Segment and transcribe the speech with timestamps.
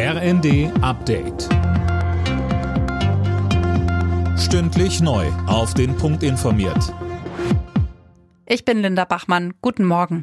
[0.00, 1.48] RND Update.
[4.38, 5.26] Stündlich neu.
[5.48, 6.94] Auf den Punkt informiert.
[8.46, 9.54] Ich bin Linda Bachmann.
[9.60, 10.22] Guten Morgen.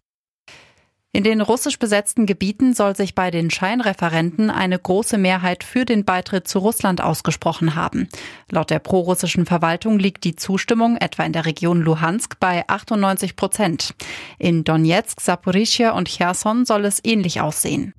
[1.12, 6.06] In den russisch besetzten Gebieten soll sich bei den Scheinreferenten eine große Mehrheit für den
[6.06, 8.08] Beitritt zu Russland ausgesprochen haben.
[8.50, 13.94] Laut der prorussischen Verwaltung liegt die Zustimmung etwa in der Region Luhansk bei 98 Prozent.
[14.40, 17.94] In Donetsk, Saporischia und Cherson soll es ähnlich aussehen.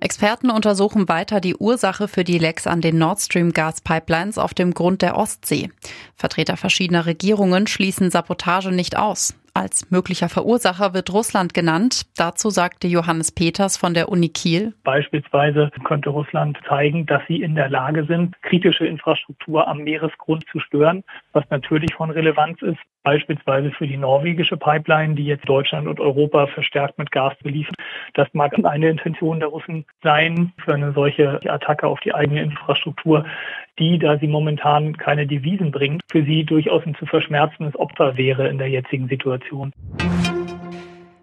[0.00, 4.72] Experten untersuchen weiter die Ursache für die Lecks an den Nord Stream Gaspipelines auf dem
[4.72, 5.70] Grund der Ostsee.
[6.16, 9.34] Vertreter verschiedener Regierungen schließen Sabotage nicht aus.
[9.52, 12.06] Als möglicher Verursacher wird Russland genannt.
[12.16, 14.74] Dazu sagte Johannes Peters von der Uni Kiel.
[14.84, 20.60] Beispielsweise könnte Russland zeigen, dass sie in der Lage sind, kritische Infrastruktur am Meeresgrund zu
[20.60, 25.98] stören, was natürlich von Relevanz ist, beispielsweise für die norwegische Pipeline, die jetzt Deutschland und
[25.98, 27.74] Europa verstärkt mit Gas beliefert.
[28.14, 33.24] Das mag eine Intention der Russen sein für eine solche Attacke auf die eigene Infrastruktur,
[33.78, 38.48] die, da sie momentan keine Devisen bringt, für sie durchaus ein zu verschmerzendes Opfer wäre
[38.48, 39.72] in der jetzigen Situation.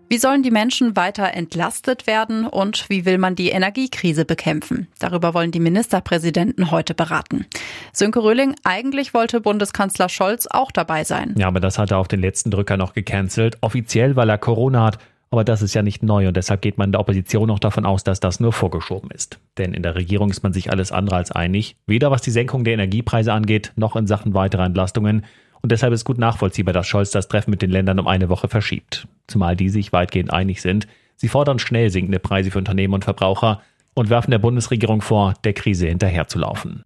[0.10, 4.88] Wie sollen die Menschen weiter entlastet werden und wie will man die Energiekrise bekämpfen?
[5.00, 7.46] Darüber wollen die Ministerpräsidenten heute beraten.
[7.92, 11.36] Sönke Röhling, eigentlich wollte Bundeskanzler Scholz auch dabei sein.
[11.38, 13.58] Ja, aber das hat er auf den letzten Drücker noch gecancelt.
[13.60, 15.00] Offiziell, weil er Corona hat.
[15.30, 17.86] Aber das ist ja nicht neu und deshalb geht man in der Opposition auch davon
[17.86, 19.40] aus, dass das nur vorgeschoben ist.
[19.58, 22.64] Denn in der Regierung ist man sich alles andere als einig, weder was die Senkung
[22.64, 25.26] der Energiepreise angeht, noch in Sachen weiterer Entlastungen.
[25.62, 28.48] Und deshalb ist gut nachvollziehbar, dass Scholz das Treffen mit den Ländern um eine Woche
[28.48, 29.08] verschiebt.
[29.28, 30.88] Zumal die sich weitgehend einig sind.
[31.18, 33.62] Sie fordern schnell sinkende Preise für Unternehmen und Verbraucher
[33.96, 36.84] und werfen der Bundesregierung vor, der Krise hinterherzulaufen.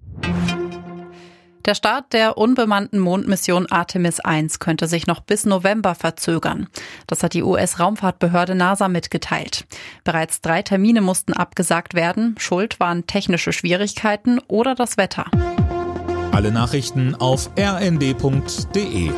[1.66, 6.68] Der Start der unbemannten Mondmission Artemis 1 könnte sich noch bis November verzögern.
[7.06, 9.66] Das hat die US-Raumfahrtbehörde NASA mitgeteilt.
[10.04, 12.36] Bereits drei Termine mussten abgesagt werden.
[12.40, 15.26] Schuld waren technische Schwierigkeiten oder das Wetter.
[16.32, 19.12] Alle Nachrichten auf rnd.de